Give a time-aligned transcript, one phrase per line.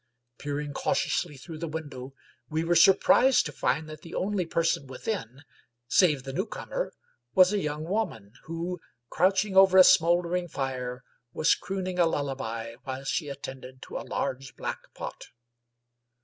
[0.39, 2.15] Peering cautiously through the window
[2.49, 5.43] we were surprised to find that the only person within,
[5.87, 6.91] save the newcomer,
[7.35, 11.03] was a young woman, who, crouching over a smoldering fire,
[11.33, 15.25] was crooning a lullaby while she attended to a large black pot.